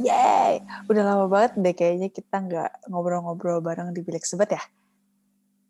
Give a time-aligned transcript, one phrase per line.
[0.00, 0.54] Yay,
[0.86, 4.62] udah lama banget deh kayaknya kita nggak ngobrol-ngobrol bareng di Pilek Sobat ya.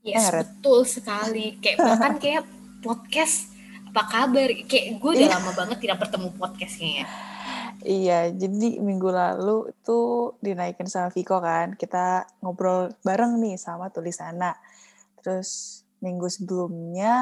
[0.06, 1.58] Yes, betul sekali.
[1.58, 2.44] Kayak bahkan kayak
[2.78, 3.50] podcast
[3.90, 4.48] apa kabar?
[4.70, 5.34] Kayak gue udah Iya.
[5.34, 7.06] lama banget tidak bertemu podcast kayaknya.
[7.86, 14.54] Iya, jadi minggu lalu tuh dinaikin sama Viko kan, kita ngobrol bareng nih sama tulisana.
[15.20, 17.14] Terus minggu sebelumnya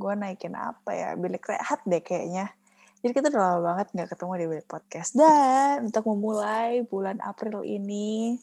[0.00, 2.52] gue naikin apa ya, bilik rehat deh kayaknya.
[3.00, 5.10] Jadi kita udah lama banget nggak ketemu di podcast.
[5.16, 8.36] Dan untuk memulai bulan April ini,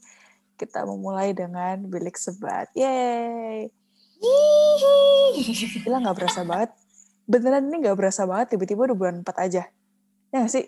[0.58, 2.66] kita memulai dengan bilik sebat.
[2.74, 3.70] Yeay!
[4.18, 5.86] Hihihi.
[5.86, 6.74] Gila nggak berasa banget.
[7.30, 9.64] Beneran ini nggak berasa banget, tiba-tiba udah bulan 4 aja.
[10.28, 10.66] Ya nggak sih?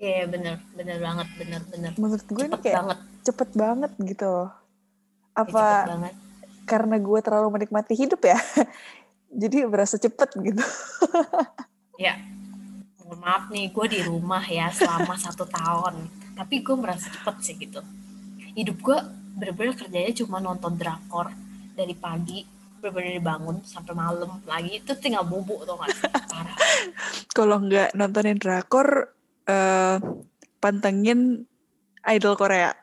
[0.00, 1.90] Iya bener, bener banget, bener, bener.
[2.00, 4.48] Menurut gue ini Cepet kayak banget, cepet banget gitu loh.
[4.48, 6.14] ya, Apa cepet banget.
[6.64, 8.38] karena gue terlalu menikmati hidup ya?
[9.44, 10.64] Jadi berasa cepet gitu.
[12.00, 12.16] Ya,
[13.16, 16.06] maaf nih, gue di rumah ya selama satu tahun.
[16.36, 17.80] Tapi gue merasa cepet sih gitu.
[18.54, 18.98] Hidup gue
[19.38, 21.32] bener-bener kerjanya cuma nonton drakor
[21.72, 22.44] dari pagi,
[22.82, 24.82] bener-bener bangun sampai malam lagi.
[24.82, 25.90] Itu tinggal bobo tuh gak?
[26.28, 26.56] Parah.
[27.36, 29.14] Kalau nggak nontonin drakor,
[29.46, 29.96] eh
[30.60, 31.48] pantengin
[32.04, 32.76] idol Korea.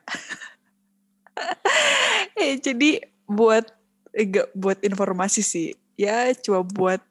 [2.42, 3.66] eh, jadi buat
[4.14, 5.68] enggak buat informasi sih.
[5.98, 7.02] Ya cuma buat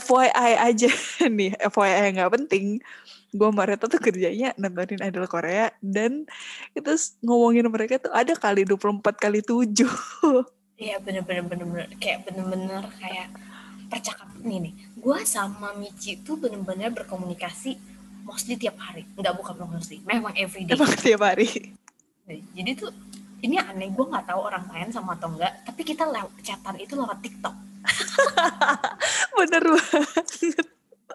[0.00, 0.90] FYI aja
[1.38, 2.82] nih, FYI nggak penting.
[3.34, 6.22] Gue sama Reta tuh kerjanya nontonin idol Korea dan
[6.70, 6.90] itu
[7.26, 9.64] ngomongin mereka tuh ada kali 24 kali 7.
[10.74, 13.30] Iya bener-bener bener-bener kayak bener-bener kayak
[13.86, 14.74] percakapan nih.
[14.98, 17.78] Gue sama Michi tuh bener-bener berkomunikasi
[18.26, 19.06] mostly tiap hari.
[19.14, 20.74] Enggak bukan mostly, memang everyday.
[20.74, 21.78] Emang tiap hari.
[22.26, 22.90] Jadi tuh
[23.44, 26.96] ini aneh gue nggak tahu orang lain sama atau enggak, tapi kita lewat chatan itu
[26.96, 27.54] lewat TikTok.
[29.38, 30.26] Bener banget.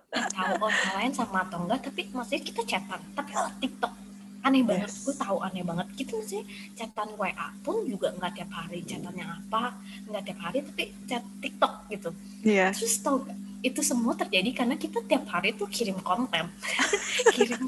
[0.10, 3.94] Tahu orang lain sama atau enggak, tapi maksudnya kita chatan, tapi lewat TikTok.
[4.40, 5.04] Aneh banget, Yes.
[5.04, 5.88] gue tahu aneh banget.
[6.00, 9.76] Kita maksudnya chatan WA pun juga nggak tiap hari, chatannya apa,
[10.08, 12.10] nggak tiap hari, tapi chat TikTok gitu.
[12.48, 12.72] Iya.
[12.72, 16.48] Terus tau gak, itu semua terjadi karena kita tiap hari tuh kirim konten.
[17.36, 17.64] kirim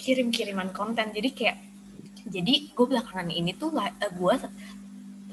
[0.00, 1.12] kirim kiriman konten.
[1.12, 1.56] Jadi kayak
[2.26, 3.70] jadi gue belakangan ini tuh
[4.10, 4.34] gue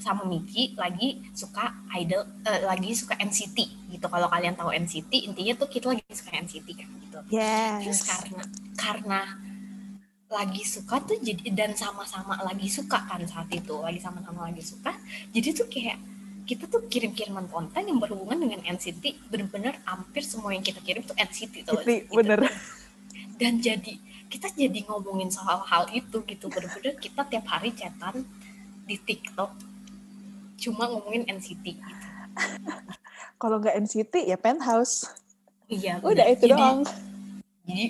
[0.03, 3.57] sama Miki lagi suka idol eh, lagi suka NCT
[3.95, 4.05] gitu.
[4.11, 7.19] Kalau kalian tahu NCT, intinya tuh kita lagi suka NCT kan gitu.
[7.31, 8.09] Terus Yes.
[8.11, 8.43] karena
[8.75, 9.19] karena
[10.33, 14.89] lagi suka tuh jadi dan sama-sama lagi suka kan saat itu lagi sama-sama lagi suka
[15.29, 16.01] jadi tuh kayak
[16.43, 21.13] kita tuh kirim-kiriman konten yang berhubungan dengan NCT bener-bener hampir semua yang kita kirim tuh
[21.15, 22.49] NCT tuh NCT, bener.
[23.37, 23.93] dan jadi
[24.27, 28.25] kita jadi ngomongin soal hal itu gitu bener-bener kita tiap hari chatan
[28.89, 29.72] di TikTok
[30.63, 31.94] cuma ngomongin NCT gitu.
[33.41, 35.06] Kalau nggak NCT ya Penthouse.
[35.68, 36.34] iya Udah bener.
[36.34, 36.79] itu Jadi- doang.
[37.63, 37.85] jadi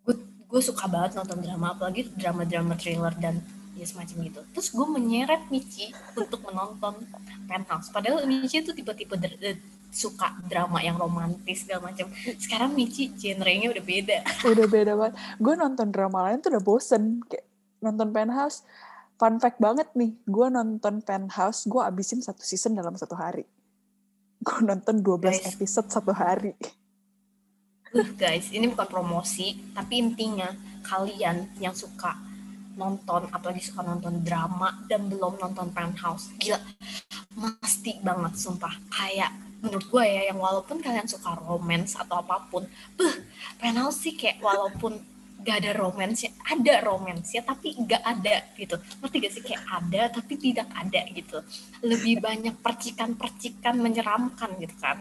[0.00, 0.14] gue
[0.46, 3.42] gue suka banget nonton drama apalagi drama-drama thriller dan
[3.74, 6.94] ya semacam gitu terus gue menyeret Michi untuk menonton
[7.46, 9.58] Penthouse padahal Michi tuh tipe-tipe eh,
[9.90, 12.06] suka drama yang romantis segala macam
[12.38, 15.14] sekarang Michi genrenya udah beda Udah beda banget.
[15.36, 17.26] Gue nonton drama lain tuh udah bosen.
[17.26, 17.44] Kayak
[17.80, 18.62] nonton Penthouse.
[19.20, 20.16] Fun fact banget nih.
[20.24, 23.44] Gue nonton Penthouse, gue abisin satu season dalam satu hari.
[24.46, 25.44] Gue nonton 12 Guys.
[25.52, 26.56] episode satu hari.
[27.90, 30.46] Uh, guys ini bukan promosi tapi intinya
[30.86, 32.14] kalian yang suka
[32.78, 36.62] nonton apalagi suka nonton drama dan belum nonton Penthouse gila
[37.34, 42.62] mesti banget sumpah kayak menurut gue ya yang walaupun kalian suka romance atau apa pun
[42.94, 43.16] beh
[43.58, 45.02] Penthouse sih kayak walaupun
[45.40, 49.62] gak ada romance ya ada romance ya tapi gak ada gitu ngerti gak sih kayak
[49.66, 51.38] ada tapi tidak ada gitu
[51.80, 55.00] lebih banyak percikan-percikan menyeramkan gitu kan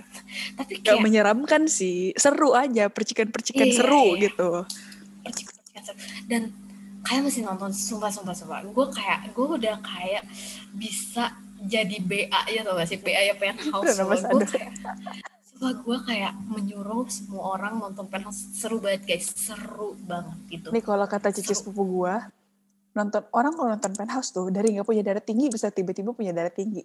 [0.56, 2.12] tapi Gak kayak menyeramkan sih.
[2.16, 2.88] Seru aja.
[2.90, 4.22] Percikan-percikan Iya, seru iya.
[4.30, 4.50] gitu.
[5.24, 6.00] percikan-percikan seru.
[6.30, 6.42] dan
[7.04, 10.24] kalian masih nonton sumpah sumpah sumpah gue kayak gue udah kayak
[10.76, 14.72] bisa jadi BA ya tau gak sih BA ya penthouse gue kayak
[15.60, 19.28] sumpah gue kayak menyuruh semua orang nonton penthouse seru banget guys.
[19.36, 20.72] Seru banget gitu.
[20.72, 22.16] Nih kalau kata cici sepupu gue,
[22.96, 26.48] nonton orang kalau nonton Penthouse tuh dari nggak punya darah tinggi bisa tiba-tiba punya darah
[26.48, 26.80] tinggi.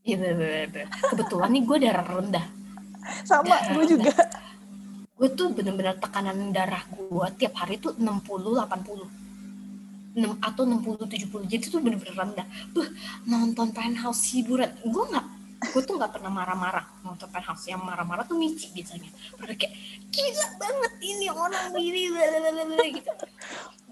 [0.00, 0.88] Iya bener, bener, bener.
[1.12, 2.46] kebetulan nih gue darah rendah.
[3.28, 4.12] Sama Darah gue juga.
[5.20, 11.52] gue tuh bener-bener tekanan darah gue tiap hari tuh 60 80 enam atau 60 70
[11.52, 12.46] jadi itu bener-bener rendah.
[12.72, 12.88] Beuh,
[13.28, 14.72] nonton penthouse hiburan.
[14.88, 16.84] Gue nggak gue tuh nggak pernah marah-marah.
[17.06, 19.06] Nonton penthouse yang marah-marah tuh Mici biasanya.
[19.38, 19.74] Udah kayak
[20.10, 23.12] gila banget ini orang ini blablabla gitu.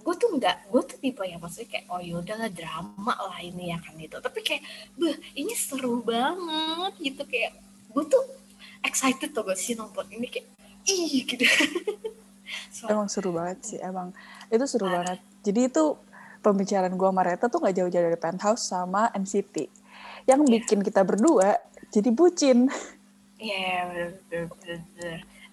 [0.00, 3.78] Gue tuh nggak gue tuh tipe yang maksudnya kayak oh yaudahlah drama lah ini ya
[3.78, 4.62] kan itu tapi kayak
[4.98, 7.22] beh ini seru banget gitu.
[7.28, 7.54] Kayak
[7.94, 8.24] gue tuh
[8.82, 10.46] excited tuh gue sih nonton ini kayak
[10.88, 11.44] ih gitu.
[12.70, 14.10] So, Emang seru banget sih, emang.
[14.50, 15.06] Itu seru Parah.
[15.06, 15.18] banget.
[15.46, 15.84] Jadi itu
[16.42, 19.79] pembicaraan gua sama Reta tuh nggak jauh-jauh dari Penthouse sama NCT.
[20.24, 20.50] Yang Iya.
[20.54, 21.56] bikin kita berdua
[21.88, 22.68] jadi bucin.
[23.36, 23.76] Iya,
[24.28, 24.44] bener.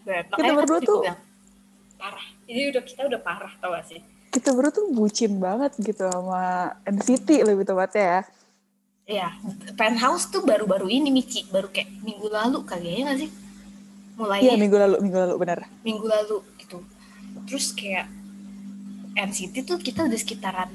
[0.04, 0.24] Bener.
[0.30, 1.20] Kita berdua tuh- bilang,
[1.96, 2.26] parah.
[2.44, 4.00] Ini udah kita udah parah tau gak sih?
[4.28, 6.44] Kita berdua tuh bucin banget gitu sama
[6.84, 8.22] NCT lebih tepatnya ya.
[9.08, 9.28] Iya,
[9.74, 13.30] penthouse tuh baru-baru ini Mici, baru kayak minggu lalu kali ya ya nggak sih?
[13.30, 15.60] Iya Mulainya minggu lalu, minggu lalu bener.
[15.82, 16.78] minggu lalu gitu.
[17.46, 18.12] Terus kayak
[19.16, 20.68] NCT tuh kita udah sekitaran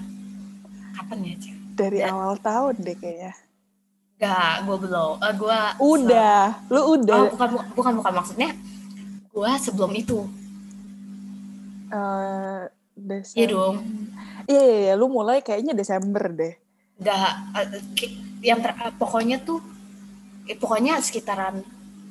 [0.92, 1.54] kapan ya, Cek?
[1.74, 3.32] Dari Dan- awal tahun deh kayaknya.
[4.22, 5.18] Gak, gue belum.
[5.18, 7.26] Eh, gue Udah, lu Oh, udah.
[7.28, 8.50] bukan, bukan, bukan maksudnya.
[9.28, 10.30] Gue sebelum itu.
[11.90, 12.62] eh,
[12.94, 13.36] Desember.
[13.36, 13.76] Iya dong.
[14.46, 16.54] Iya, iya, iya, lu mulai kayaknya Desember deh.
[16.96, 19.58] Gak, eh, ki- yang ter, eh, pokoknya tuh,
[20.46, 21.60] eh, pokoknya sekitaran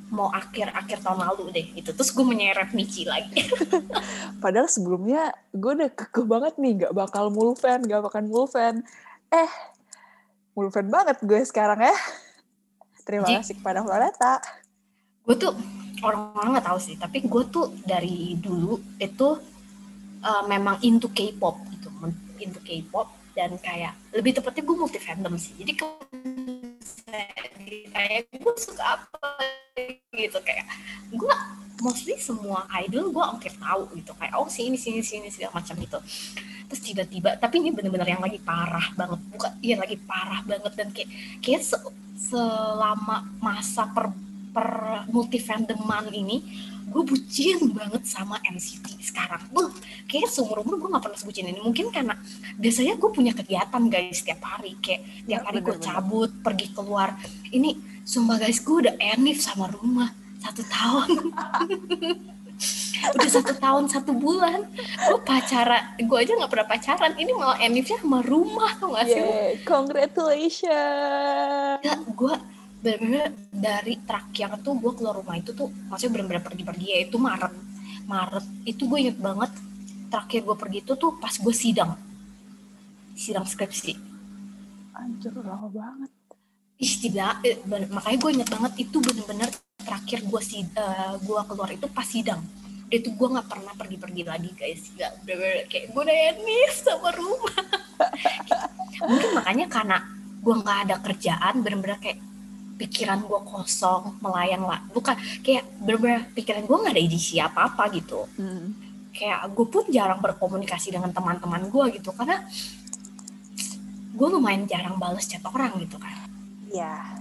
[0.08, 1.90] mau akhir-akhir tahun lalu deh gitu.
[1.90, 3.42] Terus gue menyeret Michi lagi.
[4.44, 8.84] Padahal sebelumnya gue udah kekeh banget nih, gak bakal mulfan, gak bakal mulfan.
[9.32, 9.50] Eh,
[10.52, 11.96] mulfan banget gue sekarang ya.
[13.02, 13.42] Terima Ji.
[13.42, 14.34] kasih kepada Floreta.
[15.22, 15.54] gue tuh
[16.02, 19.38] orang-orang nggak tahu sih, tapi gue tuh dari dulu itu
[20.22, 21.86] eh, memang into K-pop gitu,
[22.42, 25.54] into K-pop dan kayak lebih tepatnya gue multi fandom sih.
[25.56, 25.72] Jadi
[27.94, 29.28] kayak gue suka apa
[30.12, 30.66] gitu kayak
[31.14, 31.34] gue
[31.82, 34.14] mostly semua idol gue hampir tahu gitu.
[34.14, 35.98] Kayak oh sini sini sini segala macam gitu.
[36.70, 39.18] Terus tiba-tiba tapi ini bener-bener yang lagi parah banget.
[39.34, 40.72] Bukan iya lagi parah banget.
[40.78, 41.10] Dan kayak
[41.42, 44.14] kayak se- selama masa per
[44.54, 44.70] per
[45.10, 49.40] multi fandoman ini gue bucin banget sama NCT sekarang.
[49.48, 49.72] Buh,
[50.04, 51.58] kayak seumur umur gue gak pernah sebucin ini.
[51.58, 52.14] Mungkin karena
[52.60, 54.76] biasanya gue punya kegiatan guys setiap hari.
[54.78, 57.16] Kayak tiap hari gue cabut pergi keluar.
[57.48, 61.10] Ini sumpah guys gue udah enif sama rumah satu tahun.
[63.02, 64.62] Udah satu tahun satu bulan.
[65.10, 67.12] Gue pacaran gue aja nggak pernah pacaran.
[67.18, 69.18] Ini malah enifnya sama rumah tau gak sih?
[69.18, 69.26] Lu?
[69.26, 71.82] Yeay, congratulations.
[71.82, 72.34] ya gue
[72.82, 77.54] bener-bener dari terakhir tuh gue keluar rumah itu tuh maksudnya bener-bener pergi-pergi ya itu Maret.
[78.06, 79.50] Maret itu gue inget banget
[80.10, 81.94] terakhir gue pergi itu tuh pas gue sidang.
[83.18, 83.94] Sidang skripsi.
[84.98, 86.10] Anjir, lama banget.
[86.82, 87.62] ih tidak eh,
[87.94, 89.46] makanya gue inget banget itu bener-bener
[89.92, 92.40] terakhir gue sid eh, gue keluar itu pas sidang.
[92.88, 94.88] Itu gue nggak pernah pergi-pergi lagi guys.
[94.96, 97.56] Nggak bener-bener kayak gue udah enif sama rumah.
[99.12, 99.96] Mungkin makanya karena
[100.40, 102.18] gue nggak ada kerjaan bener-bener kayak
[102.80, 104.80] pikiran gue kosong melayang lah.
[104.96, 105.12] Bukan
[105.44, 108.24] kayak bener-bener pikiran gue nggak ada isi apa-apa gitu.
[108.40, 108.72] Hmm.
[109.12, 112.48] kayak gue pun jarang berkomunikasi dengan teman-teman gue gitu karena
[114.16, 116.16] gue lumayan jarang bales chat orang gitu kan.
[116.72, 117.20] Iya.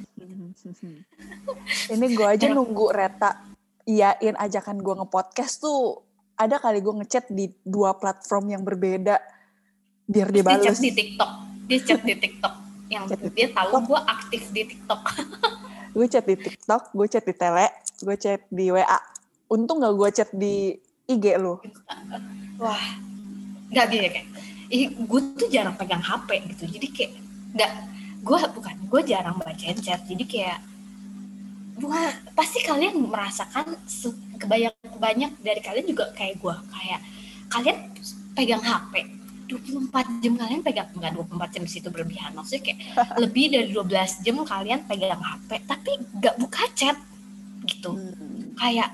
[1.92, 3.52] Ini gue aja nunggu Reta
[3.86, 6.06] iyain ajakan gue nge-podcast tuh.
[6.38, 9.22] Ada kali gue ngechat di dua platform yang berbeda.
[10.10, 11.32] Biar dia dia chat di TikTok.
[11.70, 12.54] Dia chat di TikTok.
[12.92, 13.84] Yang Chat di dia tahu TikTok.
[13.88, 15.02] gue aktif di TikTok.
[15.92, 17.68] Gue chat di TikTok, gue chat di Tele,
[18.00, 18.96] gue chat di WA.
[19.52, 20.72] Untung gak gue chat di
[21.04, 21.60] IG lu.
[22.56, 22.80] wah.
[23.76, 24.28] Nggak gini kayak
[24.72, 26.64] ih, gue tuh jarang pegang HP gitu.
[26.80, 27.12] Jadi kayak
[27.60, 27.72] nggak
[28.22, 30.60] gue bukan gue jarang bacain chat jadi kayak
[31.82, 33.74] bukan pasti kalian merasakan
[34.38, 37.00] kebanyak banyak dari kalian juga kayak gue kayak
[37.50, 37.78] kalian
[38.38, 38.94] pegang HP
[39.50, 42.80] 24 jam kalian pegang enggak 24 jam situ berlebihan maksudnya kayak
[43.24, 46.98] lebih dari 12 jam kalian pegang HP tapi nggak buka chat
[47.66, 48.58] gitu Hmm.
[48.58, 48.90] kayak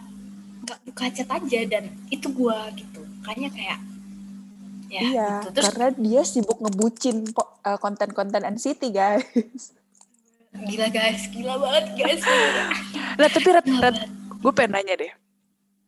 [0.64, 3.80] nggak buka chat aja dan itu gua gitu kayaknya kayak
[4.88, 7.28] ya iya, gitu terus karena dia sibuk ngebucin
[7.68, 9.76] eh, konten-konten NCT guys.
[10.58, 12.22] gila guys gila banget guys
[13.20, 13.98] Nah tapi Red, Red,
[14.42, 15.14] gue pengen nanya deh.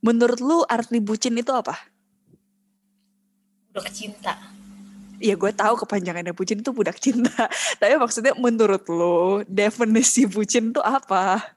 [0.01, 1.77] Menurut lu arti bucin itu apa?
[3.70, 4.34] udah kecinta
[5.22, 7.46] Ya gue tahu kepanjangannya bucin itu budak cinta.
[7.79, 11.53] Tapi maksudnya menurut lu definisi bucin itu apa?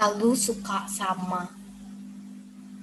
[0.00, 1.44] kalau suka sama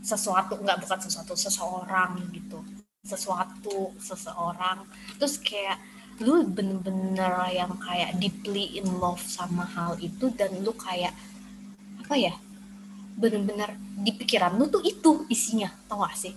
[0.05, 2.61] sesuatu nggak bukan sesuatu seseorang gitu
[3.07, 4.83] sesuatu seseorang.
[5.15, 5.79] Terus kayak
[6.19, 11.13] lu bener-bener yang kayak deeply in love sama hal itu dan lu kayak
[12.03, 12.33] apa ya
[13.17, 16.33] bener-bener di pikiran lu tuh itu isinya tau gak sih?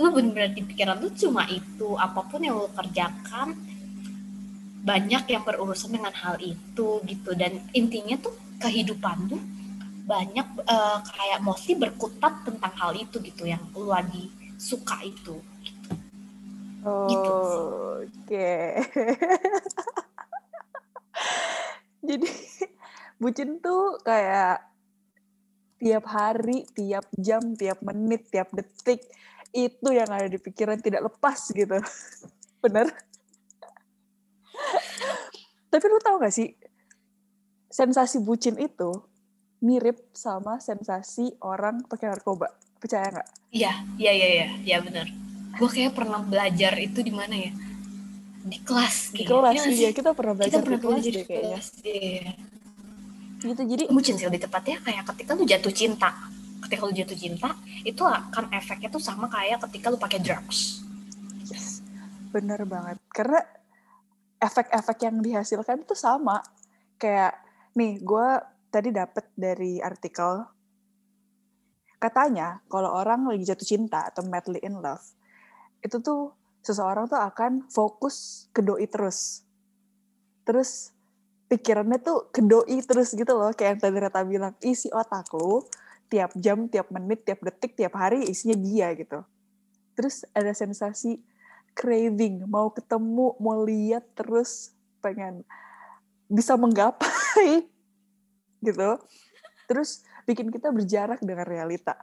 [0.00, 3.54] Lu bener-bener di pikiran lu cuma itu apa pun yang lu kerjakan
[4.80, 7.30] banyak yang berurusan dengan hal itu gitu.
[7.36, 9.42] Dan intinya tuh kehidupan tuh
[10.08, 15.72] banyak uh, kayak mostly berkutat tentang hal itu gitu yang lu lagi suka itu gitu.
[16.84, 17.32] Oh, Gitu
[18.30, 18.52] Oke.
[22.08, 22.28] Jadi
[23.20, 24.64] bucin tuh kayak
[25.80, 29.04] tiap hari, tiap jam, tiap menit, tiap detik
[29.50, 31.80] itu yang ada di pikiran tidak lepas gitu.
[32.64, 32.86] Bener?
[35.70, 36.50] Tapi lu tahu gak sih
[37.70, 38.90] sensasi bucin itu
[39.62, 42.48] mirip sama sensasi orang pakai narkoba.
[42.80, 43.28] Percaya nggak?
[43.52, 45.06] Iya, iya, iya, iya, iya benar.
[45.60, 47.52] Gue kayak pernah belajar itu di mana ya?
[48.40, 49.12] Di kelas.
[49.12, 51.48] Di kelas, Iya iya kita pernah Kita belajar pernah di kelas belajar deh di kayaknya.
[51.52, 51.66] kelas.
[51.84, 52.32] Iya.
[53.40, 56.10] Gitu, jadi Bucin sih lebih tepatnya kayak ketika lu jatuh cinta.
[56.60, 57.48] Ketika lu jatuh cinta,
[57.84, 60.84] itu akan efeknya tuh sama kayak ketika lu pakai drugs.
[61.48, 61.80] Yes,
[62.32, 63.00] bener banget.
[63.08, 63.40] Karena
[64.40, 66.40] efek-efek yang dihasilkan itu sama.
[67.00, 67.32] Kayak,
[67.76, 68.28] nih, gue
[68.68, 70.44] tadi dapet dari artikel,
[72.00, 75.04] katanya kalau orang lagi jatuh cinta atau madly in love,
[75.84, 76.32] itu tuh
[76.64, 79.44] seseorang tuh akan fokus ke doi terus.
[80.48, 80.96] Terus
[81.52, 85.60] pikirannya tuh ke doi terus gitu loh, kayak yang tadi Rata bilang, isi otak lu
[86.10, 89.22] tiap jam, tiap menit, tiap detik, tiap hari isinya dia gitu.
[89.94, 91.22] Terus ada sensasi
[91.76, 95.46] craving, mau ketemu, mau lihat terus pengen
[96.26, 97.68] bisa menggapai
[98.66, 98.98] gitu.
[99.70, 101.96] Terus bikin kita berjarak dengan realita.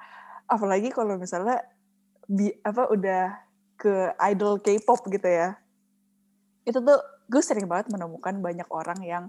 [0.47, 1.59] Apalagi kalau misalnya
[2.27, 3.35] bi, apa udah
[3.77, 5.57] ke idol K-pop gitu ya.
[6.65, 9.25] Itu tuh gue sering banget menemukan banyak orang yang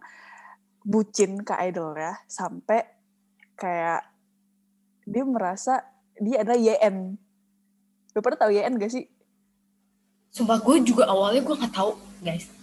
[0.86, 2.86] bucin ke idol ya sampai
[3.58, 4.06] kayak
[5.04, 5.84] dia merasa
[6.18, 7.18] dia adalah YN.
[8.14, 9.04] Lu pernah tahu YN gak sih?
[10.32, 12.57] Sumpah gue juga awalnya gue nggak tahu guys.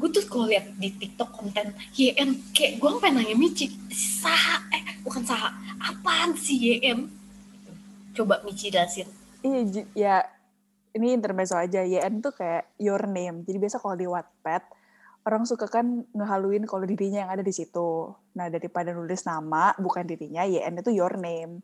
[0.00, 4.96] Gue tuh kalau lihat di TikTok konten YN kayak gue sampai nanya Mici, Saha eh
[5.04, 7.04] bukan Saha, apaan sih YN?
[8.16, 9.04] Coba Mici jelasin.
[9.44, 10.16] Iya, ya
[10.96, 11.84] ini intermezzo aja.
[11.84, 13.44] YN tuh kayak your name.
[13.44, 14.62] Jadi biasa kalau di Wattpad,
[15.28, 18.16] orang suka kan ngehaluin kalau dirinya yang ada di situ.
[18.40, 21.60] Nah, daripada nulis nama, bukan dirinya, YN itu your name.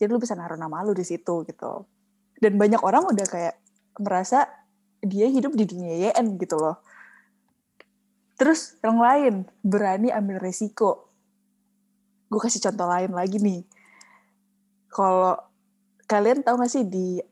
[0.00, 1.84] Jadi lu bisa naruh nama lu di situ gitu.
[2.40, 3.54] Dan banyak orang udah kayak
[4.00, 4.48] merasa
[5.04, 6.80] dia hidup di dunia YN gitu loh.
[8.34, 11.06] Terus yang lain, berani ambil resiko.
[12.26, 13.62] Gue kasih contoh lain lagi nih.
[14.90, 15.38] Kalau
[16.10, 17.22] kalian tahu gak sih di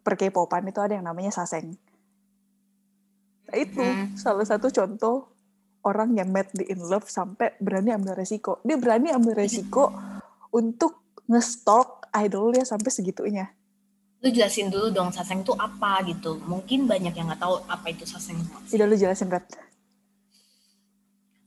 [0.00, 1.76] per K-popan itu ada yang namanya saseng.
[3.48, 4.16] Nah, itu Hmm.
[4.16, 5.32] salah satu contoh
[5.84, 8.60] orang yang madly in love sampai berani ambil resiko.
[8.64, 9.92] Dia berani ambil resiko
[10.52, 13.52] untuk nge-stalk idolnya sampai segitunya.
[14.24, 16.40] Lu jelasin dulu dong saseng tuh apa gitu.
[16.44, 18.40] Mungkin banyak yang nggak tahu apa itu saseng.
[18.66, 19.67] Tidak lu jelasin, Red.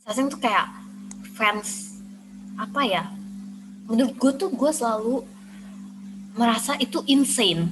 [0.05, 0.67] Saseng tuh kayak
[1.37, 1.97] fans
[2.57, 3.03] apa ya?
[3.87, 5.25] Menurut gue tuh gue selalu
[6.35, 7.69] merasa itu insane.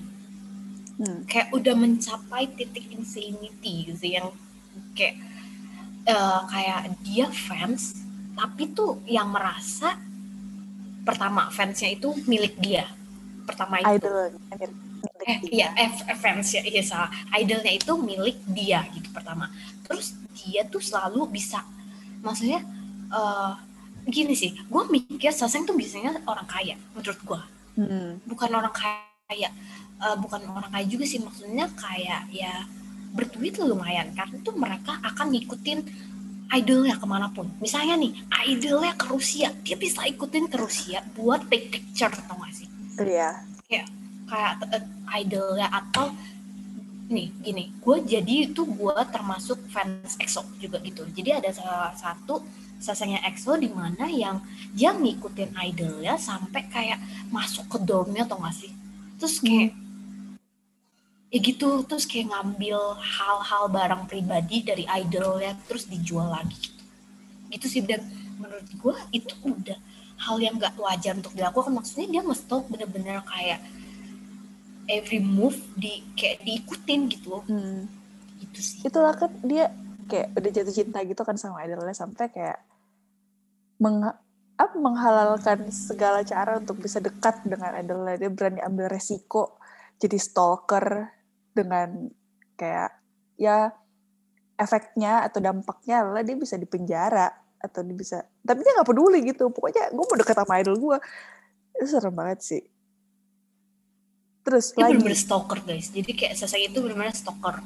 [1.00, 1.24] Hmm.
[1.26, 4.28] Kayak udah mencapai titik insanity gitu yang
[4.98, 5.16] kayak
[6.06, 7.96] eh, kayak dia fans
[8.36, 10.00] tapi tuh yang merasa
[11.08, 12.86] pertama fansnya itu milik dia.
[13.48, 14.06] Pertama itu.
[14.06, 14.32] Idol.
[15.24, 19.48] eh iya F, F- fans ya iya salah idolnya itu milik dia gitu pertama
[19.84, 21.60] terus dia tuh selalu bisa
[22.22, 22.60] maksudnya
[23.10, 23.52] eh
[24.10, 27.42] gini sih gue mikir Saseng tuh biasanya orang kaya menurut gue
[27.80, 28.20] Hmm.
[28.28, 29.48] bukan orang kaya
[30.04, 32.68] eh, bukan orang kaya juga sih maksudnya kayak ya
[33.16, 35.80] berduit lumayan karena tuh mereka akan ngikutin
[36.50, 38.12] idolnya ke mana pun misalnya nih
[38.52, 42.68] idolnya ke Rusia dia bisa ikutin ke Rusia buat take picture tau gak sih
[43.00, 43.40] Iya.
[44.28, 44.84] kayak eh,
[45.24, 46.12] idolnya atau
[47.10, 51.02] nih gini gue jadi itu gue termasuk fans EXO juga gitu.
[51.10, 52.46] Jadi ada salah satu
[52.78, 54.40] sasanya EXO di mana yang
[54.78, 57.02] dia ngikutin idolnya sampai kayak
[57.34, 58.72] masuk ke dormnya atau gak sih?
[59.18, 59.74] Terus kayak
[61.30, 66.84] ya gitu terus kayak ngambil hal-hal barang pribadi dari idolnya terus dijual lagi gitu.
[67.50, 68.06] Gitu sih dan
[68.38, 69.78] menurut gue itu udah
[70.30, 71.74] hal yang gak wajar untuk dilakukan.
[71.74, 73.66] Maksudnya dia nge-stalk bener-bener kayak
[74.90, 77.44] every move di kayak diikutin gitu loh.
[77.46, 77.86] Hmm.
[78.42, 78.82] gitu sih.
[78.84, 79.70] Itulah kan dia
[80.10, 82.60] kayak udah jatuh cinta gitu kan sama idolnya sampai kayak
[83.78, 84.02] meng
[84.60, 88.18] apa, menghalalkan segala cara untuk bisa dekat dengan idolnya.
[88.18, 89.62] Dia berani ambil resiko
[90.02, 91.14] jadi stalker
[91.54, 92.10] dengan
[92.58, 92.92] kayak
[93.40, 93.72] ya
[94.60, 99.54] efeknya atau dampaknya adalah dia bisa dipenjara atau dia bisa tapi dia nggak peduli gitu.
[99.54, 100.98] Pokoknya gue mau dekat sama idol gue
[101.80, 102.64] itu serem banget sih
[104.44, 105.88] Terus Dia lagi, bener-bener stalker guys.
[105.92, 107.62] Jadi kayak Sasaki itu bener-bener stalker.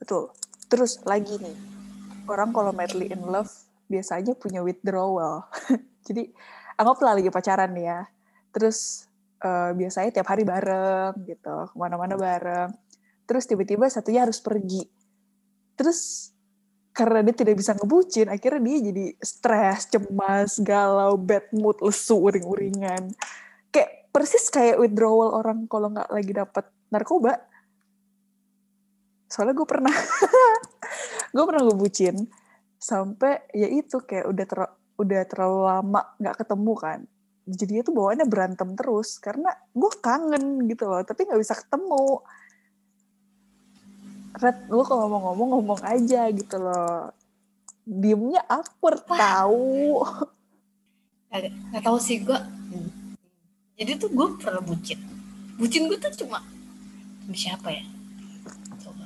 [0.00, 0.32] betul.
[0.70, 1.56] Terus lagi nih,
[2.30, 3.50] orang kalau madly in love
[3.90, 5.44] biasanya punya withdrawal.
[6.06, 6.30] Jadi
[6.78, 8.00] anggaplah lagi pacaran nih ya.
[8.54, 9.10] Terus
[9.42, 12.70] eh, biasanya tiap hari bareng gitu, ke mana-mana bareng.
[13.26, 14.86] Terus tiba-tiba satunya harus pergi.
[15.74, 16.30] Terus
[16.90, 23.14] karena dia tidak bisa ngebucin, akhirnya dia jadi stres, cemas, galau, bad mood, lesu, uring-uringan.
[23.70, 27.38] Kayak persis kayak withdrawal orang kalau nggak lagi dapat narkoba.
[29.30, 29.94] Soalnya gue pernah,
[31.34, 32.26] gue pernah ngebucin
[32.80, 34.60] sampai ya itu kayak udah ter,
[34.98, 37.00] udah terlalu lama nggak ketemu kan.
[37.50, 42.22] Jadi itu bawaannya berantem terus karena gue kangen gitu loh, tapi nggak bisa ketemu.
[44.30, 47.10] Red, lu kalau mau ngomong ngomong aja gitu loh.
[47.86, 50.02] Diemnya awkward tahu.
[51.30, 52.38] Gak, gak tau sih gue.
[53.80, 55.00] Jadi tuh gue pernah bucin.
[55.56, 56.44] Bucin gue tuh cuma
[57.24, 57.84] sama siapa ya?
[58.84, 59.04] Coba.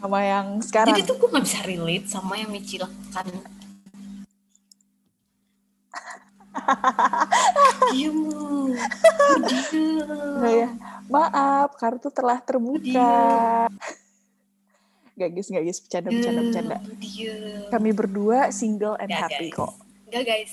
[0.00, 0.96] sama yang sekarang.
[0.96, 3.26] Jadi tuh gue gak bisa relate sama yang Michi lakukan.
[7.92, 8.72] Diam lu.
[10.40, 10.68] Nggak ya?
[11.12, 13.68] Maaf, kartu telah terbuka.
[15.16, 16.76] Gak guys, gak guys, bercanda, bercanda, bercanda.
[16.80, 17.68] Lu Diam.
[17.68, 19.56] Kami berdua single and Nggak, happy guys.
[19.60, 19.72] kok.
[20.08, 20.52] Enggak guys.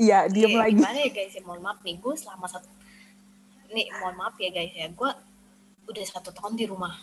[0.00, 0.80] Iya, diem Kayak lagi.
[0.80, 1.96] Gimana ya guys ya, mohon maaf nih.
[2.00, 2.68] Gue selama satu...
[3.68, 4.88] Nih, mohon maaf ya guys ya.
[4.88, 5.10] Gue
[5.92, 6.96] udah satu tahun di rumah.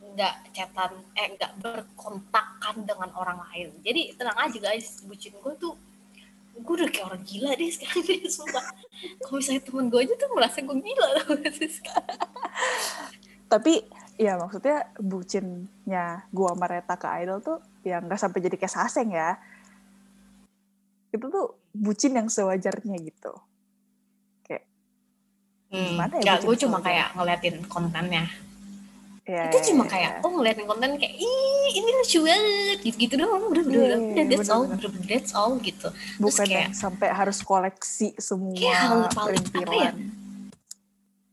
[0.00, 3.68] Nggak chatan, eh nggak berkontakkan dengan orang lain.
[3.84, 5.76] Jadi tenang aja guys, bucin gue tuh
[6.50, 8.60] gue udah kayak orang gila deh sekarang deh sumpah
[9.22, 12.20] kalau misalnya temen gue aja tuh merasa gue gila tau sih sekarang
[13.50, 13.82] Tapi
[14.14, 19.10] ya maksudnya bucinnya gua sama Reta ke Idol tuh ya nggak sampai jadi kayak saseng
[19.10, 19.34] ya.
[21.10, 23.32] Itu tuh bucin yang sewajarnya gitu.
[25.68, 26.82] Gimana ya Nggak, bucin gue cuma sewajarnya?
[26.82, 28.24] kayak ngeliatin kontennya
[29.22, 30.24] Ya, itu cuma ya, kayak ya.
[30.26, 31.30] oh ngeliatin konten kayak ih
[31.70, 34.90] ini lucu banget gitu gitu doang udah udah Iya, udah iya, that's all bener-bener.
[34.90, 39.22] udah that's all gitu terus bukan kayak yang sampai harus koleksi semua Kayak apa ya?
[39.22, 39.94] perintilan.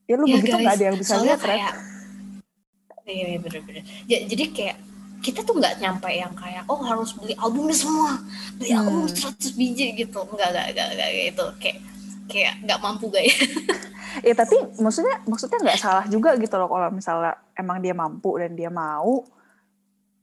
[0.06, 1.74] Ya lu Ya, begitu guys, nggak ada yang bisa lihat, kayak
[3.08, 4.78] iya iya, bener-bener Ja- jadi kayak
[5.18, 8.22] kita tuh nggak nyampe yang kayak oh harus beli albumnya semua
[8.56, 8.80] beli Hmm.
[8.80, 11.78] album 100 biji gitu nggak nggak nggak nggak gitu kayak
[12.26, 13.34] kayak nggak mampu guys
[14.18, 18.52] Ya tapi maksudnya maksudnya nggak salah juga gitu loh kalau misalnya emang dia mampu dan
[18.52, 19.22] dia mau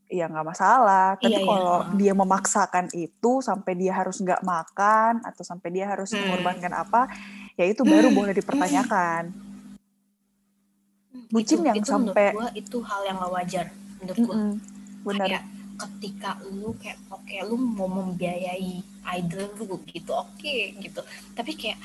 [0.05, 1.15] ya nggak masalah.
[1.15, 1.95] Tapi Iya, iya, kalau heeh.
[1.95, 6.27] dia memaksakan itu sampai dia harus nggak makan atau sampai dia harus Hmm.
[6.27, 7.07] mengorbankan apa,
[7.55, 9.31] ya itu baru boleh dipertanyakan.
[11.31, 14.53] Bucin itu, yang itu sampai- gua itu hal yang gak wajar menurut gua Mm-mm,
[15.05, 15.29] Benar.
[15.29, 18.81] kayak ketika lu kayak oke lu mau membiayai
[19.21, 21.01] idol lu gitu oke gitu.
[21.35, 21.79] Tapi kayak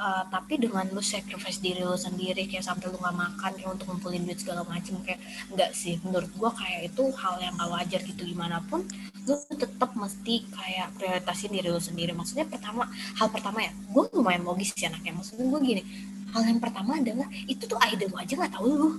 [0.00, 3.86] eh, tapi dengan lu sacrifice diri lu sendiri kayak sampai lu nggak makan kayak untuk
[3.90, 5.18] ngumpulin duit segala macem kayak
[5.50, 5.98] enggak sih.
[6.04, 8.22] Menurut gua kayak itu hal yang gak wajar gitu.
[8.28, 8.84] Gimana pun
[9.26, 12.12] lu tetap mesti kayak prioritasin diri lu sendiri.
[12.12, 12.86] Maksudnya pertama
[13.18, 15.16] hal pertama ya gue lumayan logis sih anaknya.
[15.16, 15.82] Maksudnya gue gini
[16.30, 18.90] hal yang pertama adalah itu tuh idol aja nggak tahu lu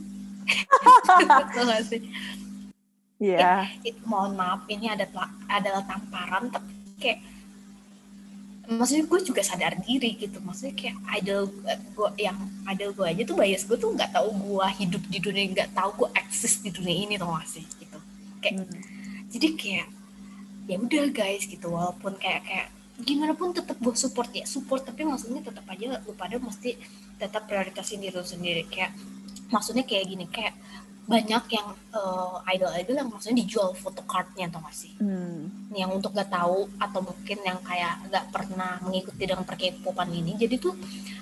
[3.21, 3.69] Iya.
[3.85, 5.05] it- mohon maaf ini ada
[5.47, 7.19] adalah tamparan tapi kayak
[8.65, 11.41] maksudnya gue juga sadar diri gitu maksudnya kayak idol
[11.91, 15.45] gue yang idol gue aja tuh bias gue tuh nggak tahu gue hidup di dunia
[15.51, 17.99] nggak tahu gue eksis di dunia ini tau gak sih gitu
[18.39, 18.81] kayak Hmm.
[19.29, 19.87] jadi kayak
[20.65, 22.67] ya udah guys gitu walaupun kayak kayak
[23.01, 26.77] gimana pun tetap gue support ya support tapi maksudnya tetap aja lu pada mesti
[27.17, 28.93] tetap prioritasin diri lu sendiri kayak
[29.51, 30.53] maksudnya kayak gini kayak
[31.01, 31.67] banyak yang
[32.47, 34.93] idol idol yang maksudnya dijual photocardnya atau gak sih?
[35.01, 35.49] Hmm.
[35.71, 40.35] yang untuk gak tahu atau mungkin yang kayak gak pernah mengikuti dengan per K-popan ini.
[40.37, 40.75] Jadi tuh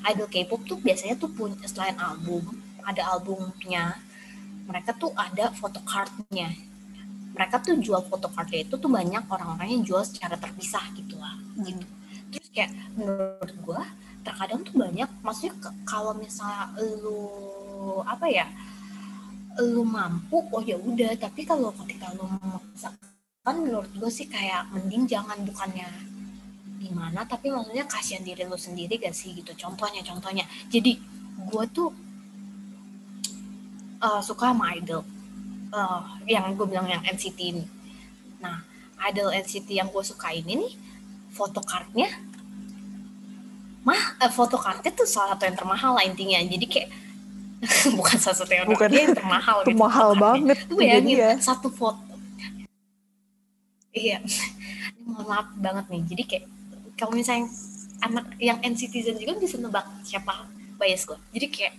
[0.10, 2.44] idol K-pop tuh biasanya tuh punya selain album
[2.86, 3.98] ada albumnya
[4.66, 6.54] mereka tuh ada photocardnya
[7.34, 11.86] mereka tuh jual photocardnya itu tuh banyak orang-orang yang jual secara terpisah gitu lah gitu.
[12.30, 13.82] Terus kayak menurut gua
[14.26, 15.56] terkadang tuh banyak maksudnya
[15.88, 18.46] kalau misalnya lu apa ya
[19.62, 21.16] lu mampu oh ya udah.
[21.20, 25.90] Tapi kalau ketika lu memaksakan menurut gue sih kayak mending jangan bukannya
[26.80, 29.52] gimana tapi maksudnya kasihan diri lu sendiri gak sih gitu?
[29.56, 30.48] Contohnya contohnya.
[30.72, 30.96] Jadi
[31.50, 31.90] gue tuh
[34.00, 35.04] eh, suka sama idol.
[35.70, 36.02] Eh,
[36.34, 37.66] yang gue bilang yang NCT ini.
[38.42, 38.64] Nah
[39.12, 40.74] idol NCT yang gue suka ini nih
[41.32, 42.10] photocardnya
[43.88, 46.40] mah eh, photocardnya tuh salah satu yang termahal lah intinya.
[46.40, 46.90] Jadi kayak
[48.00, 48.88] bukan satu yang, Bukan.
[48.88, 51.36] dia yang termahal Itu gitu mahal banget tuh ya.
[51.44, 52.16] satu foto.
[53.92, 54.24] Iya.
[54.24, 56.02] Ini mohon maaf banget nih.
[56.16, 56.46] Jadi kayak
[56.96, 57.52] kalau misalnya
[58.00, 60.48] anak yang NCTzen juga bisa nebak siapa
[60.80, 61.74] bias gue jadi kayak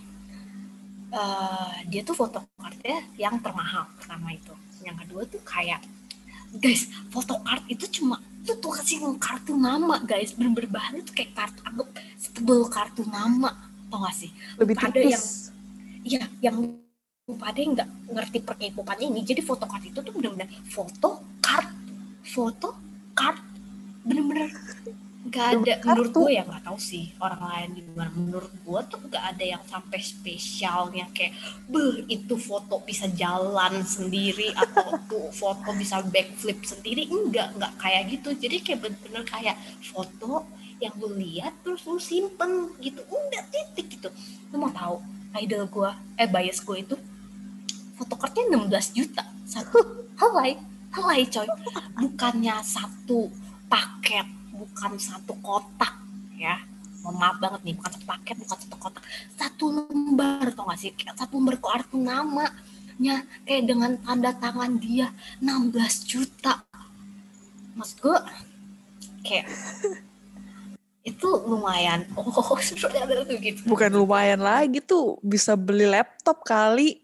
[1.16, 4.52] uh, dia tuh photocardnya yang termahal pertama itu.
[4.84, 5.80] Yang kedua tuh kayak
[6.60, 10.36] guys photocard itu cuma itu tuh kasih kartu nama guys.
[10.36, 11.88] Bener-bener bahannya tuh kayak kartu anggap
[12.20, 13.72] setebel kartu nama.
[13.90, 14.30] Tau gak sih?
[14.60, 15.10] Lebih tipis.
[15.18, 15.24] yang
[16.00, 16.56] Iya, yang
[17.36, 19.20] pada yang nggak ngerti perkepopan ini.
[19.22, 21.68] Jadi foto card itu tuh bener-bener foto card,
[22.24, 22.68] foto
[23.14, 23.38] card,
[24.02, 24.50] bener-bener
[25.20, 25.74] nggak ada.
[25.84, 28.10] Menurut gue ya nggak tahu sih orang lain gimana.
[28.16, 31.36] Menurut gue tuh nggak ada yang sampai spesialnya kayak,
[31.68, 37.06] beh itu foto bisa jalan sendiri atau tuh foto bisa backflip sendiri.
[37.12, 38.28] Enggak, nggak kayak gitu.
[38.34, 40.48] Jadi kayak bener-bener kayak foto
[40.80, 43.04] yang lu lihat terus lu simpen gitu.
[43.06, 44.08] Udah titik gitu.
[44.50, 46.96] Lu mau tahu idol gue eh bias gue itu
[48.00, 49.22] fotokartnya 16 juta.
[49.44, 49.78] Satu.
[50.20, 50.56] Helai.
[50.90, 51.46] Helai coy.
[52.00, 53.30] Bukannya satu
[53.70, 55.94] paket bukan satu kotak
[56.34, 56.58] ya.
[57.00, 59.02] Mohon maaf banget nih bukan satu paket bukan satu kotak.
[59.36, 60.90] Satu lembar tau gak sih?
[60.96, 63.24] Kayak satu lembar kartu namanya.
[63.44, 66.64] Kayak dengan tanda tangan dia 16 juta.
[67.78, 68.18] Maksud gue
[69.22, 69.46] kayak
[71.10, 77.02] itu lumayan oh sebenarnya ada tuh gitu Bukan lumayan lagi tuh, bisa beli laptop kali.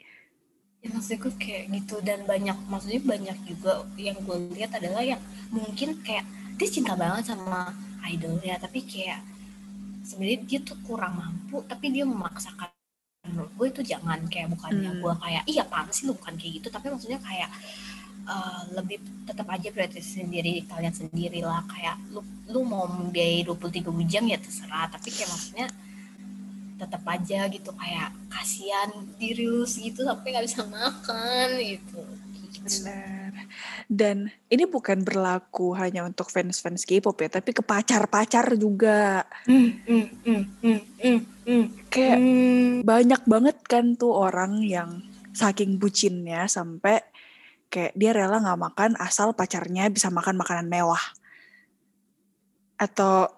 [0.81, 5.19] ya maksud gue kayak gitu dan banyak maksudnya banyak juga yang gue lihat adalah yang
[5.51, 6.23] mungkin kayak
[6.55, 7.75] dia cinta banget sama
[8.07, 9.19] idolnya tapi kayak
[10.07, 12.71] sebenarnya dia tuh kurang mampu tapi dia memaksakan
[13.27, 15.03] menurut gue itu jangan kayak bukannya Hmm.
[15.03, 17.51] gue kayak iya apaan sih lu bukan kayak gitu tapi maksudnya kayak
[18.27, 23.91] eh, lebih tetap aja prioritas sendiri kalian sendiri lah kayak lu lu mau membiayai 23
[24.11, 25.67] jam ya terserah tapi kayak maksudnya
[26.77, 32.01] tetap aja gitu kayak kasihan diri lu segitu sampai nggak bisa makan gitu.
[32.53, 32.85] Gitu.
[32.85, 33.33] Benar.
[33.87, 34.17] Dan
[34.51, 39.25] ini bukan berlaku hanya untuk fans-fans K-pop ya, tapi ke pacar-pacar juga.
[39.49, 42.73] Hmm, hmm, hmm, hmm, hmm, hmm, Kayak hmm.
[42.85, 45.01] banyak banget kan tuh orang yang
[45.37, 47.01] saking bucinnya sampai
[47.69, 51.03] kayak dia rela nggak makan asal pacarnya bisa makan makanan mewah.
[52.79, 53.31] Atau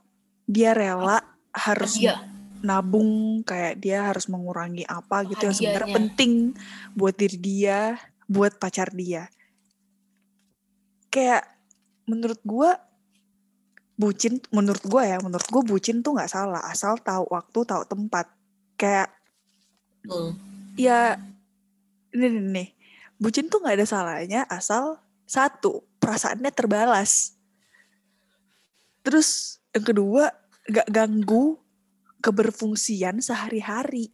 [0.48, 1.22] dia rela
[1.54, 2.24] harus Iya,
[2.62, 6.32] nabung kayak dia harus mengurangi apa gitu yang sebenarnya penting
[6.98, 9.30] buat diri dia, buat pacar dia.
[11.08, 11.46] Kayak
[12.04, 12.76] menurut gua
[13.98, 18.26] bucin, menurut gua ya, menurut gua bucin tuh nggak salah asal tahu waktu, tahu tempat.
[18.78, 19.10] Kayak
[20.02, 20.34] betul.
[20.78, 21.18] ya
[22.14, 22.68] ini nih, nih.
[23.18, 27.36] Bucin tuh nggak ada salahnya asal satu perasaannya terbalas.
[29.02, 30.32] Terus yang kedua
[30.70, 31.58] nggak ganggu
[32.22, 34.10] keberfungsian sehari-hari.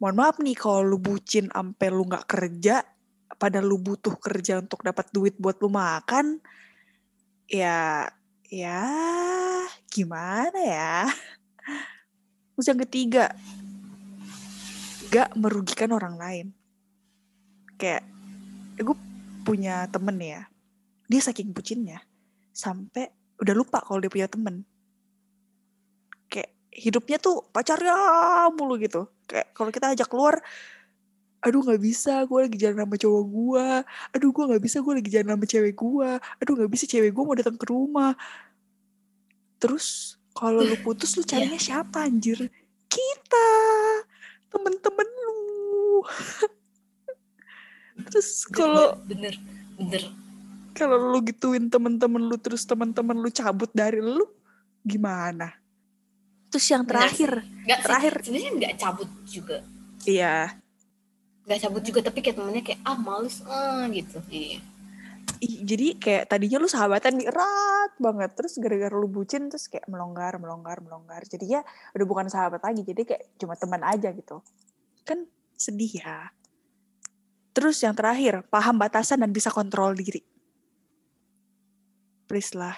[0.00, 2.82] Mohon maaf nih kalau lu bucin sampai lu nggak kerja,
[3.36, 6.40] pada lu butuh kerja untuk dapat duit buat lu makan,
[7.48, 8.08] ya
[8.48, 8.84] ya
[9.92, 10.96] gimana ya?
[12.56, 13.32] Terus yang ketiga,
[15.08, 16.46] gak merugikan orang lain.
[17.80, 18.04] Kayak
[18.76, 18.96] gue
[19.40, 20.44] punya temen ya,
[21.08, 22.04] dia saking bucinnya
[22.52, 23.08] sampai
[23.40, 24.68] udah lupa kalau dia punya temen.
[26.28, 27.96] Kayak hidupnya tuh pacarnya
[28.52, 29.08] mulu gitu.
[29.24, 30.44] Kayak kalau kita ajak keluar,
[31.40, 33.66] aduh nggak bisa, gue lagi jalan sama cowok gue.
[34.12, 36.10] Aduh gue nggak bisa, gue lagi jalan sama cewek gue.
[36.44, 38.12] Aduh nggak bisa, cewek gue mau datang ke rumah.
[39.56, 42.44] Terus kalau lu putus lu carinya siapa anjir?
[42.92, 43.48] Kita,
[44.52, 46.04] temen-temen lu.
[48.08, 49.34] Terus kalau bener,
[49.76, 50.02] bener,
[50.72, 54.24] kalau lu gituin temen-temen lu terus temen-temen lu cabut dari lu
[54.80, 55.52] gimana?
[56.50, 58.14] Terus yang terakhir, Nggak sih, Terakhir.
[58.26, 59.56] sebenarnya nggak cabut juga,
[60.02, 60.58] iya,
[61.46, 64.18] nggak cabut juga tapi kayak temennya kayak ah males ah gitu.
[64.30, 64.58] Iya.
[65.40, 70.36] jadi kayak tadinya lu sahabatan nih erat banget, terus gara-gara lu bucin terus kayak melonggar,
[70.36, 71.24] melonggar, melonggar.
[71.24, 71.64] Jadinya
[71.96, 74.44] udah bukan sahabat lagi, jadi kayak cuma teman aja gitu.
[75.06, 75.24] Kan
[75.56, 76.28] sedih ya.
[77.60, 80.24] Terus yang terakhir, paham batasan dan bisa kontrol diri.
[82.24, 82.72] Please lah,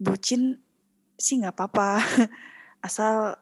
[0.00, 0.56] bucin
[1.20, 2.00] sih nggak apa-apa,
[2.88, 3.36] asal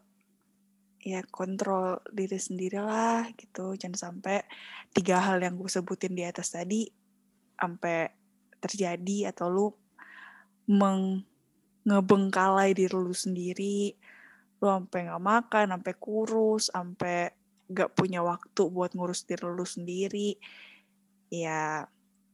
[0.98, 3.78] ya kontrol diri sendiri lah gitu.
[3.78, 4.42] Jangan sampai
[4.90, 6.90] tiga hal yang gue sebutin di atas tadi
[7.54, 8.10] sampai
[8.58, 9.68] terjadi atau lu
[10.74, 11.22] meng
[11.86, 13.94] ngebengkalai diri lu sendiri
[14.58, 17.30] lu sampai nggak makan sampai kurus sampai
[17.70, 20.38] nggak punya waktu buat ngurus diri lu sendiri.
[21.32, 21.88] Ya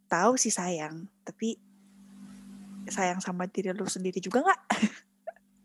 [0.09, 1.61] tahu sih sayang tapi
[2.89, 4.61] sayang sama diri lu sendiri juga nggak?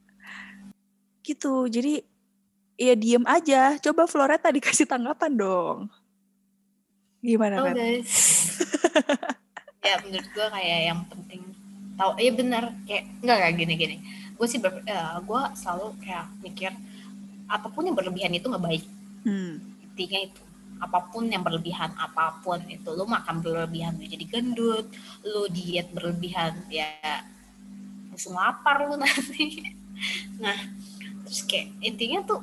[1.28, 2.04] Gitu jadi
[2.76, 3.80] ya diem aja.
[3.80, 5.90] Coba Floreta dikasih tanggapan dong.
[7.24, 7.72] Gimana Oh
[9.84, 11.44] ya menurut gue kayak yang penting
[12.00, 13.96] tahu ya benar kayak enggak kayak gini gini.
[14.00, 16.76] Gue gue sih ber, uh, gue selalu kayak mikir
[17.48, 18.84] apa pun yang berlebihan itu nggak baik
[19.24, 19.60] Hmm.
[19.80, 20.42] intinya itu
[20.84, 24.92] apa pun yang berlebihan apa pun itu lu makan berlebihan lu jadi gendut
[25.24, 27.24] lu diet berlebihan ya
[28.12, 29.74] langsung lapar lu nanti
[30.44, 30.60] nah
[31.24, 32.42] terus kayak intinya tuh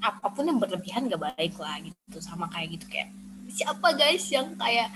[0.00, 3.12] apa pun yang berlebihan gak baik lah gitu sama kayak gitu kayak
[3.50, 4.88] siapa guys yang kayak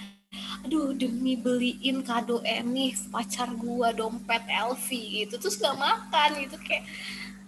[0.65, 6.89] aduh demi beliin kado Enis pacar gua dompet LV gitu terus gak makan gitu kayak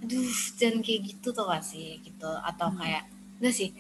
[0.04, 2.28] aduh jangan kayak gitu tuh gak sih gitu.
[2.44, 3.08] Atau kayak
[3.40, 3.72] enggak sih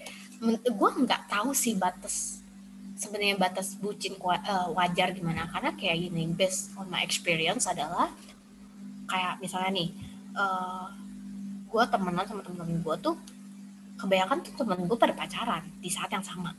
[0.64, 2.40] gue nggak tahu sih batas
[2.98, 5.44] sebenarnya batas bucin eh, wajar gimana.
[5.52, 8.08] Karena kayak gini based on my experience adalah
[9.04, 9.88] kayak misalnya nih
[10.34, 10.86] eh
[11.68, 13.16] gue temenan sama temen-temen gue tuh
[13.98, 16.56] kebanyakan tuh temen gue pada pacaran di saat yang sama.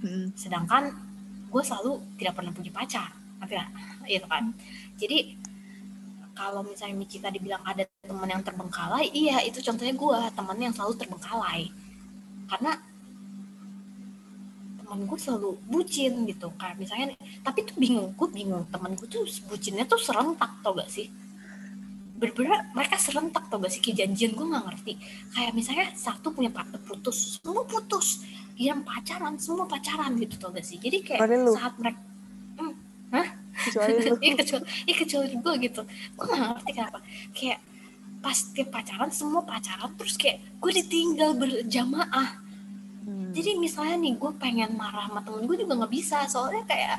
[0.00, 0.32] Hmm.
[0.32, 0.96] sedangkan
[1.52, 3.70] gue selalu tidak pernah punya pacar ngerti nggak?
[4.08, 4.44] Iya kan?
[5.00, 5.18] Jadi
[6.34, 10.74] kalau misalnya Michi tadi bilang ada teman yang terbengkalai iya itu contohnya gue teman yang
[10.74, 11.70] selalu terbengkalai.
[12.50, 12.72] Karena
[14.82, 17.14] teman gue selalu bucin gitu kayak misalnya
[17.46, 21.06] tapi tuh bingung gue bingung teman gue tuh bucinnya tuh serentak tau gak sih?
[22.18, 23.78] Bener-bener mereka serentak tau gak sih?
[23.78, 24.92] Kejanjian gue nggak ngerti.
[25.32, 28.26] Kayak misalnya satu punya partner putus semua putus.
[28.60, 30.76] Yang pacaran semua pacaran gitu tau gak sih?
[30.76, 31.22] Jadi kayak
[31.54, 32.09] saat mereka
[33.66, 34.14] Kecuali lu.
[34.20, 35.82] Iya kecuali, iya kecuali gue gitu.
[36.16, 36.98] Gue gak ngerti kenapa.
[37.36, 37.58] Kayak
[38.20, 42.30] pas tiap pacaran, semua pacaran, terus kayak gue ditinggal berjamaah.
[43.04, 43.32] Hmm.
[43.32, 46.24] Jadi misalnya nih, gue pengen marah sama temen gue juga gak bisa.
[46.28, 46.98] Soalnya kayak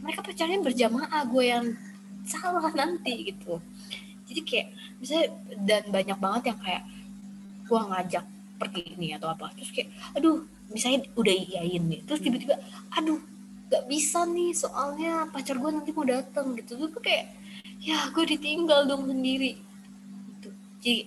[0.00, 1.66] mereka pacarnya berjamaah, gue yang
[2.26, 3.58] salah nanti gitu.
[4.30, 4.68] Jadi kayak
[5.02, 5.28] misalnya,
[5.66, 6.82] dan banyak banget yang kayak
[7.66, 8.24] gue ngajak
[8.60, 9.50] pergi ini atau apa.
[9.58, 12.00] Terus kayak, aduh, misalnya udah iyain nih.
[12.06, 12.54] Terus tiba-tiba,
[12.94, 13.18] aduh,
[13.70, 16.74] gak bisa nih soalnya pacar gue nanti mau datang gitu.
[16.76, 17.30] Gue kayak
[17.80, 19.56] ya gue ditinggal dong sendiri.
[20.36, 20.48] Gitu.
[20.82, 21.00] jadi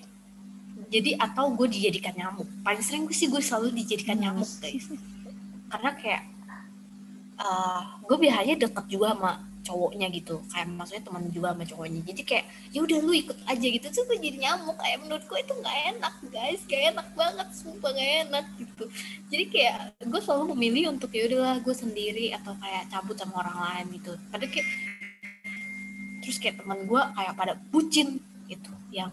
[0.90, 2.48] jadi atau gue dijadikan nyamuk.
[2.64, 4.88] Paling sering gue sih gue selalu dijadikan nyamuk guys.
[5.68, 6.24] Karena kayak
[7.38, 10.44] uh, gue biasanya deket juga sama cowoknya gitu.
[10.52, 12.02] Kayak maksudnya teman juga sama cowoknya.
[12.04, 12.46] Jadi kayak
[12.76, 13.86] ya udah lu ikut aja gitu.
[13.90, 14.78] Terus gue jadi nyamuk.
[14.78, 16.62] Kayak menurut gue itu nggak enak guys.
[16.68, 18.84] Gak enak banget sumpah gak enak gitu.
[19.32, 23.58] Jadi kayak gue selalu memilih untuk ya udahlah gue sendiri atau kayak cabut sama orang
[23.58, 24.12] lain gitu.
[24.30, 24.68] Padahal kayak
[26.24, 28.72] terus kayak teman gue kayak pada bucin gitu.
[28.94, 29.12] Yang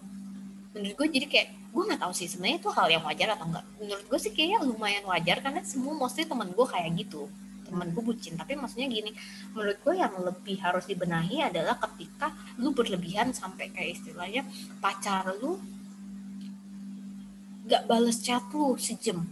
[0.74, 3.64] menurut gue jadi kayak gue nggak tahu sih sebenarnya itu hal yang wajar atau enggak
[3.78, 7.30] menurut gue sih kayaknya lumayan wajar karena semua mostly teman gue kayak gitu
[7.70, 8.34] temen gue bucin.
[8.34, 9.14] Tapi maksudnya gini
[9.54, 14.42] menurut gue yang lebih harus dibenahi adalah ketika lu berlebihan sampai kayak istilahnya
[14.82, 15.62] pacar lu
[17.70, 19.22] gak bales chat lu sejam.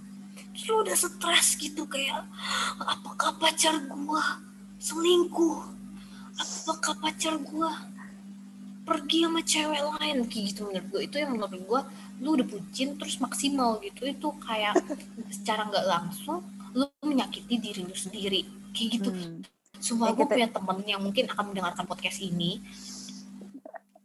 [0.55, 2.23] Terus lu udah stres gitu kayak
[2.79, 4.43] apakah pacar gua
[4.79, 5.59] selingkuh?
[6.39, 7.75] Apakah pacar gua
[8.87, 10.17] pergi sama cewek lain?
[10.31, 11.81] Kayak gitu menurut gue itu yang menurut gue
[12.23, 14.07] lu udah bucin terus maksimal gitu.
[14.07, 14.79] Itu kayak
[15.35, 16.43] secara nggak langsung
[16.77, 18.45] lu menyakiti diri lu sendiri.
[18.75, 19.11] Kayak gitu.
[19.13, 19.41] Hmm.
[19.79, 22.59] Ya, gue kita- punya temen yang mungkin akan mendengarkan podcast ini.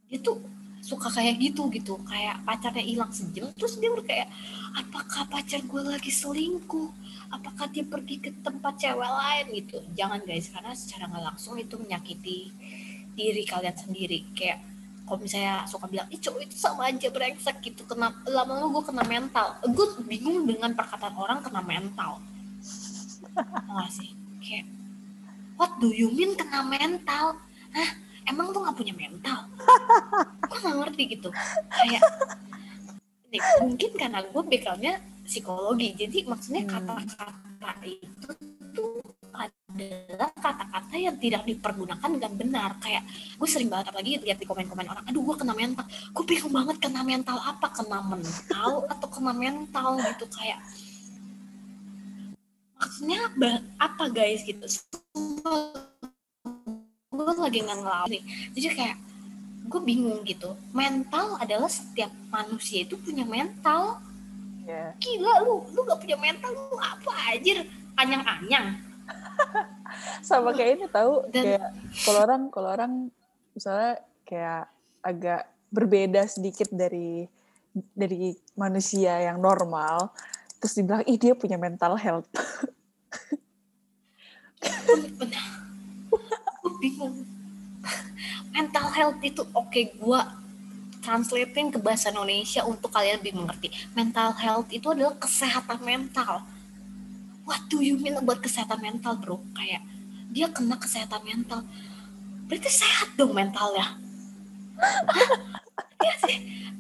[0.08, 0.38] Dia tuh
[0.84, 1.98] suka kayak gitu gitu.
[2.06, 4.30] Kayak pacarnya hilang sejam Terus dia udah kayak
[4.74, 6.90] Apakah pacar gue lagi selingkuh?
[7.34, 9.46] Apakah dia pergi ke tempat cewek lain?
[9.54, 9.78] Gitu.
[9.98, 10.50] Jangan guys.
[10.54, 12.54] Karena secara nggak langsung itu menyakiti
[13.14, 14.30] diri kalian sendiri.
[14.38, 14.62] Kayak
[15.04, 17.82] kalau misalnya suka bilang cowok itu sama aja brengsek gitu.
[17.90, 19.48] Kena Lama-lama gue kena mental.
[19.74, 22.22] Gue bingung dengan perkataan orang kena mental
[23.38, 24.12] Enggak sih
[24.44, 24.66] Kayak
[25.54, 27.38] What do you mean kena mental?
[27.72, 27.90] Hah?
[28.26, 29.46] Emang lu gak punya mental?
[30.50, 31.30] gue gak ngerti gitu.
[31.70, 32.02] Kayak,
[33.30, 35.94] nih, mungkin karena gue backgroundnya psikologi.
[35.94, 36.74] Jadi maksudnya Hmm.
[36.74, 38.30] kata-kata itu
[38.74, 38.98] tuh
[39.34, 42.72] adalah kata-kata yang tidak dipergunakan dengan benar.
[42.82, 43.04] Kayak
[43.38, 45.86] gue sering banget apalagi lihat di komen-komen orang, aduh gue kena mental.
[46.14, 47.68] Gue bingung banget kena mental apa?
[47.74, 50.60] Kena mental atau kena mental gitu kayak
[52.84, 53.32] maksudnya
[53.80, 54.68] apa guys gitu.
[57.14, 58.24] Gue lagi nggak ngelawan nih.
[58.52, 58.98] Jadi kayak
[59.72, 60.52] gue bingung gitu.
[60.76, 64.04] Mental adalah setiap manusia itu punya mental.
[64.64, 64.96] Ya.
[64.96, 67.68] gila lu lu gak punya mental lu apa aja
[68.00, 68.80] anyang-anyang.
[70.28, 71.68] Sama kayak ini tahu Dan- kayak
[72.08, 72.92] kalau orang kalau orang
[73.52, 74.72] misalnya kayak
[75.04, 77.28] agak berbeda sedikit dari
[77.92, 80.16] dari manusia yang normal
[80.64, 82.30] terus dibilang ih dia punya mental health
[86.84, 87.16] bingung
[88.52, 90.22] mental health itu oke gue
[91.04, 93.68] translatein ke bahasa Indonesia untuk kalian lebih mengerti.
[93.92, 96.48] Mental health itu adalah kesehatan mental.
[97.44, 99.44] What do you mean about kesehatan mental bro?
[99.52, 99.84] Kayak
[100.32, 101.68] dia kena kesehatan mental.
[102.48, 104.00] Berarti sehat dong mentalnya?
[106.00, 106.38] Iya sih.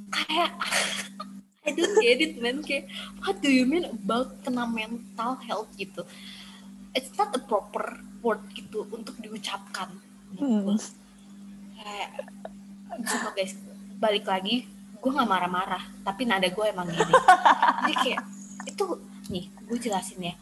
[0.08, 0.56] Kayak
[1.63, 2.91] I don't get it man kayak
[3.23, 5.71] what do you mean about kena mental health?
[5.80, 6.04] gitu.
[6.91, 9.89] It's not a proper word gitu untuk diucapkan.
[10.34, 10.76] Hmm.
[11.78, 12.10] kayak
[13.06, 13.54] cuma guys
[14.02, 14.65] balik lagi
[15.04, 17.13] gue nggak marah-marah tapi nada gue emang gini.
[17.84, 18.23] Jadi kayak
[18.67, 18.86] itu
[19.30, 20.36] nih gue jelasin ya.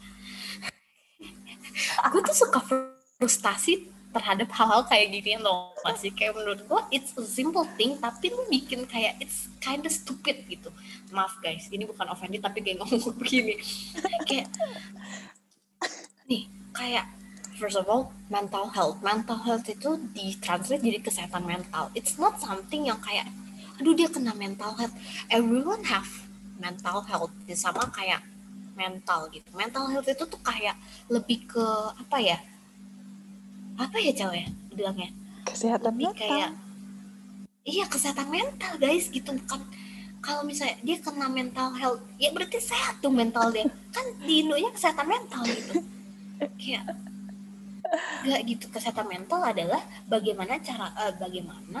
[2.10, 2.58] Gue tuh suka
[3.20, 8.28] frustasi terhadap hal-hal kayak gini loh masih kayak menurut gue it's a simple thing tapi
[8.28, 10.68] lu bikin kayak it's kinda stupid gitu.
[11.10, 13.56] Maaf guys ini bukan offended tapi kayak ngomong begini.
[14.28, 14.52] Kayak
[16.28, 16.44] nih
[16.76, 17.08] kayak
[17.56, 19.00] first of all mental health.
[19.00, 21.88] Mental health itu ditranslate jadi kesehatan mental.
[21.96, 23.32] It's not something yang kayak
[23.80, 24.92] aduh dia kena mental health.
[25.32, 26.08] Everyone have
[26.60, 27.32] mental health.
[27.56, 28.20] Sama kayak
[28.76, 29.48] mental gitu.
[29.56, 30.76] Mental health itu tuh kayak
[31.08, 31.64] lebih ke
[31.96, 32.38] apa ya
[33.78, 35.10] apa ya cewek ya bilangnya?
[35.48, 36.20] Kesehatan lebih mental.
[36.20, 36.50] kayak
[37.62, 39.30] iya kesehatan mental guys gitu.
[39.46, 39.62] Kan
[40.22, 43.66] kalau misalnya dia kena mental health ya berarti sehat tuh mental dia.
[43.94, 45.74] Kan di Indo ya kesehatan mental gitu.
[46.60, 46.84] Kayak
[48.22, 48.64] nggak gitu.
[48.70, 51.80] Kesehatan mental adalah bagaimana cara eh, bagaimana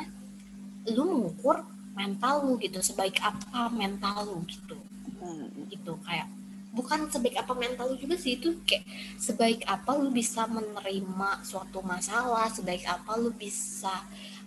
[0.90, 1.62] lu mengukur
[1.94, 2.82] mental lu gitu.
[2.82, 4.76] Sebaik apa mental lu gitu.
[5.22, 5.70] Hmm.
[5.70, 6.26] gitu kayak
[6.72, 8.84] bukan sebaik apa mental lu juga sih itu kayak
[9.20, 13.92] sebaik apa lu bisa menerima suatu masalah sebaik apa lu bisa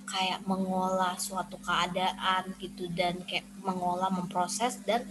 [0.06, 5.02] kayak mengolah suatu keadaan gitu dan kayak mengolah memproses dan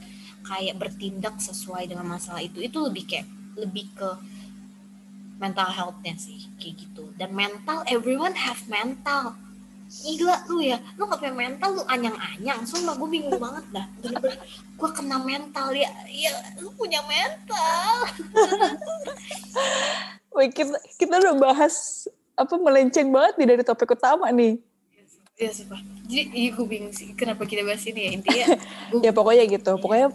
[0.46, 2.62] kayak bertindak sesuai dengan masalah itu.
[2.62, 3.26] Itu lebih kayak
[3.58, 4.10] lebih ke
[5.42, 7.10] mental healthnya sih kayak gitu.
[7.18, 9.34] Dan mental everyone have mental
[9.88, 10.78] gila lu ya.
[10.96, 12.64] Lu gak punya mental lu anyang-anyang.
[12.64, 13.86] Sumpah gue bingung banget dah.
[14.00, 14.38] Bener-bener
[14.74, 15.90] gue kena mental ya.
[16.08, 17.94] Ya lu punya mental.
[20.34, 24.58] Wih, kita, kita udah bahas apa melenceng banget nih dari topik utama nih.
[25.34, 25.80] Iya sumpah.
[26.06, 28.10] Jadi iya gue bingung sih kenapa kita bahas ini ya.
[28.14, 28.46] Intinya
[28.90, 29.72] gue Ya pokoknya gitu.
[29.78, 30.08] Pokoknya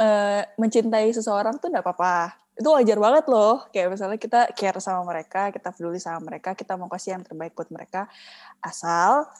[0.00, 2.36] eh, mencintai seseorang tuh nggak apa-apa.
[2.58, 3.70] Itu wajar banget loh.
[3.70, 7.54] Kayak misalnya kita care sama mereka, kita peduli sama mereka, kita mau kasih yang terbaik
[7.54, 8.10] buat mereka.
[8.58, 9.30] Asal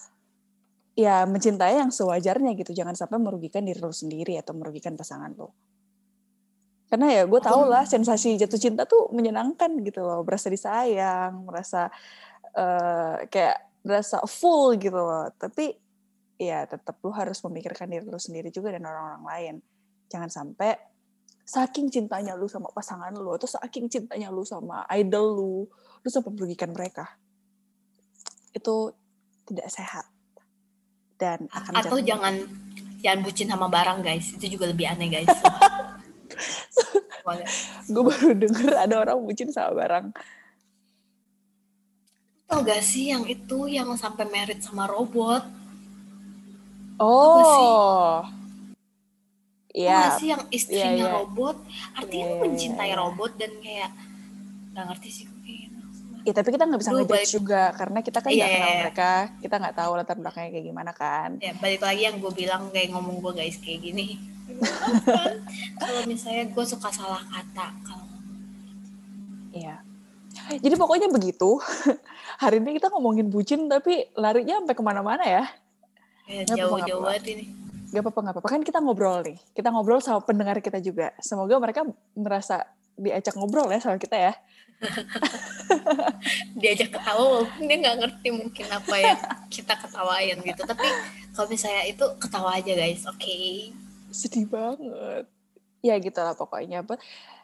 [0.94, 2.70] ya mencintai yang sewajarnya gitu.
[2.70, 5.50] Jangan sampai merugikan diri lo sendiri atau merugikan pasangan lo.
[6.88, 10.22] Karena ya gue tau lah sensasi jatuh cinta tuh menyenangkan gitu loh.
[10.22, 11.90] Berasa disayang, merasa
[12.54, 15.26] eh, kayak berasa full gitu loh.
[15.34, 15.74] Tapi
[16.38, 19.54] ya tetap lu harus memikirkan diri lu sendiri juga dan orang-orang lain.
[20.06, 20.97] Jangan sampai
[21.48, 25.54] saking cintanya lu sama pasangan lu atau saking cintanya lu sama idol lu,
[26.04, 27.08] lu sampai merugikan mereka.
[28.52, 28.92] Itu
[29.48, 30.04] tidak sehat.
[31.16, 32.34] Dan akan atau jatuh- jangan
[33.00, 35.30] jangan bucin sama barang guys itu juga lebih aneh guys
[37.92, 40.06] gue baru denger ada orang bucin sama barang.
[42.48, 45.44] tau gak sih yang itu yang sampai merit sama robot
[46.98, 48.26] Oh.
[49.76, 51.12] Iya, gak sih yang istrinya iya.
[51.12, 51.56] robot
[51.92, 52.96] artinya Iya, lu iya, mencintai iya.
[52.96, 53.90] robot dan kayak
[54.72, 55.78] nggak ngerti sih gue kayak gitu.
[56.24, 58.80] ya tapi kita nggak bisa ngejudge juga karena kita kan Iya, nggak iya, kenal iya.
[58.80, 59.10] mereka,
[59.44, 61.30] kita nggak tahu latar belakangnya kayak gimana kan.
[61.42, 64.16] ya balik lagi yang gue bilang kayak ngomong gue guys kayak gini
[65.80, 68.06] kalau misalnya gue suka salah kata kalau
[69.48, 69.80] Iya.
[70.60, 71.58] Jadi pokoknya begitu.
[72.42, 75.44] Hari ini kita ngomongin bucin tapi larinya sampai ke mana-mana ya.
[76.28, 78.48] ya, jauh-jauh banget ini Gak apa-apa, gak apa-apa.
[78.52, 79.38] Kan kita ngobrol nih.
[79.56, 81.12] Kita ngobrol sama pendengar kita juga.
[81.20, 84.32] Semoga mereka merasa diajak ngobrol ya sama kita ya.
[86.60, 89.18] diajak ketawa walaupun dia nggak ngerti mungkin apa yang
[89.50, 90.86] kita ketawain gitu tapi
[91.34, 93.34] kalau misalnya itu ketawa aja guys oke
[94.08, 95.28] Sedih banget.
[95.84, 96.82] Ya gitu lah pokoknya.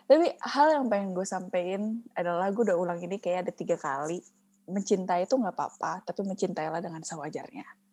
[0.05, 4.21] Tapi hal yang pengen gue sampein adalah gue udah ulang ini kayak ada tiga kali.
[4.65, 7.84] Mencintai itu gak apa-apa, tapi mencintailah dengan sewajarnya.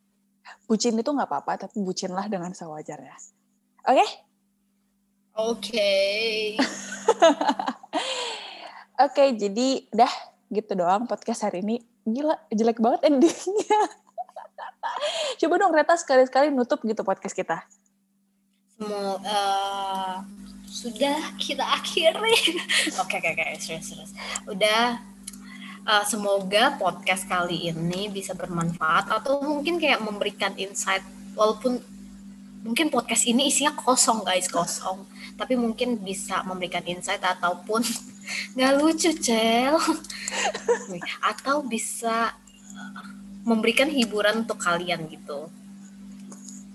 [0.66, 3.16] Bucin itu gak apa-apa, tapi bucinlah dengan sewajarnya.
[3.88, 4.08] Oke?
[5.32, 5.96] oke
[9.08, 10.12] Oke, jadi udah
[10.54, 11.82] gitu doang podcast hari ini.
[12.06, 13.82] Gila, jelek banget endingnya.
[15.42, 17.66] Coba dong Reta sekali-sekali nutup gitu podcast kita.
[18.78, 20.16] semua eh,
[20.72, 22.36] sudah kita akhiri
[23.04, 24.12] oke oke oke serius serius
[24.48, 25.04] udah
[25.88, 31.04] eh, semoga podcast kali ini bisa bermanfaat atau mungkin kayak memberikan insight
[31.34, 31.82] walaupun
[32.62, 35.06] mungkin podcast ini isinya kosong guys kosong.
[35.38, 37.82] Tapi mungkin bisa memberikan insight ataupun
[38.56, 39.78] nggak lucu cel.
[41.32, 42.38] Atau bisa
[43.42, 45.50] memberikan hiburan untuk kalian gitu.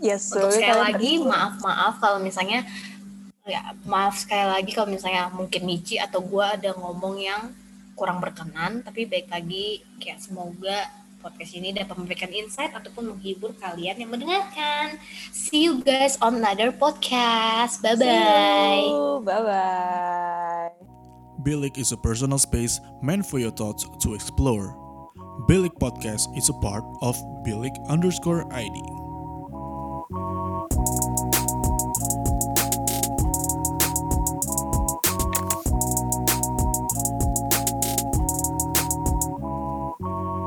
[0.02, 2.68] Yes, untuk so sekali lagi maaf maaf kalau misalnya
[3.46, 7.48] ya maaf sekali lagi kalau misalnya mungkin Michi atau gue ada ngomong yang
[7.96, 10.86] kurang berkenan tapi baik lagi kayak semoga
[11.26, 14.94] podcast ini dapat memberikan insight ataupun menghibur kalian yang mendengarkan.
[15.34, 17.82] See you guys on another podcast.
[17.82, 18.86] Bye bye.
[19.26, 20.70] Bye bye.
[21.42, 24.74] Bilik is a personal space meant for your thoughts to explore.
[25.46, 27.14] Bilik Podcast is a part of
[27.46, 28.78] Bilik underscore ID.